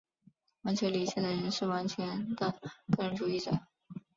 [0.63, 2.55] 完全理性的人是完全的
[2.97, 3.51] 个人主义者。